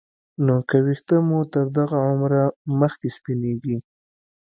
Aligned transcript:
نو 0.45 0.55
که 0.69 0.77
ویښته 0.85 1.17
مو 1.27 1.39
تر 1.53 1.65
دغه 1.77 1.97
عمره 2.09 2.43
مخکې 2.79 3.07
سپینېږي 3.17 3.77